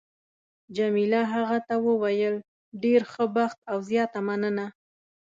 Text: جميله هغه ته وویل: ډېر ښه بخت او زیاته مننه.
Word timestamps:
جميله 0.77 1.21
هغه 1.33 1.57
ته 1.67 1.75
وویل: 1.87 2.35
ډېر 2.83 3.01
ښه 3.11 3.25
بخت 3.35 3.59
او 3.71 3.77
زیاته 3.89 4.19
مننه. 4.27 4.65